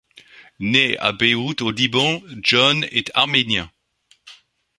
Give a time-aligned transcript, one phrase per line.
[0.59, 3.69] Né à Beyrouth, au Liban, John est arménien.